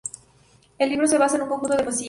El 0.79 0.89
libro 0.89 1.05
se 1.05 1.19
basa 1.19 1.35
en 1.35 1.43
un 1.43 1.49
conjunto 1.49 1.77
de 1.77 1.83
poesías. 1.83 1.99